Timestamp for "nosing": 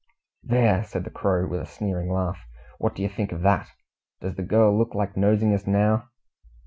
5.15-5.53